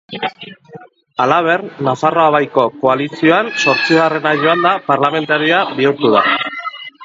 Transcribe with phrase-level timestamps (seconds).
[1.25, 6.29] Halaber, Nafarroa Baiko koalizioan zortzigarrena joanda, parlamentaria bihurtu da.